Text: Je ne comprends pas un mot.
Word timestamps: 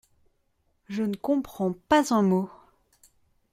Je 0.89 1.03
ne 1.03 1.13
comprends 1.13 1.73
pas 1.87 2.11
un 2.11 2.23
mot. 2.23 2.49